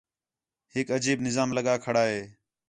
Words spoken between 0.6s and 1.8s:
ہِک عجیب نظام لڳا